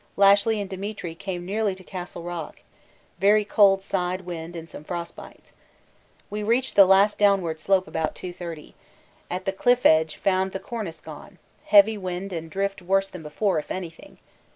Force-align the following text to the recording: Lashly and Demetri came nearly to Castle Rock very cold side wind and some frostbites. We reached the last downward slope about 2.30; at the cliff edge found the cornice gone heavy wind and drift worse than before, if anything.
Lashly 0.17 0.59
and 0.59 0.67
Demetri 0.67 1.13
came 1.13 1.45
nearly 1.45 1.75
to 1.75 1.83
Castle 1.83 2.23
Rock 2.23 2.61
very 3.19 3.45
cold 3.45 3.83
side 3.83 4.21
wind 4.21 4.55
and 4.55 4.67
some 4.67 4.83
frostbites. 4.83 5.51
We 6.31 6.41
reached 6.41 6.75
the 6.75 6.87
last 6.87 7.19
downward 7.19 7.59
slope 7.59 7.87
about 7.87 8.15
2.30; 8.15 8.73
at 9.29 9.45
the 9.45 9.51
cliff 9.53 9.85
edge 9.85 10.15
found 10.15 10.53
the 10.53 10.59
cornice 10.59 11.01
gone 11.01 11.37
heavy 11.65 11.99
wind 11.99 12.33
and 12.33 12.49
drift 12.49 12.81
worse 12.81 13.09
than 13.09 13.21
before, 13.21 13.59
if 13.59 13.69
anything. 13.69 14.17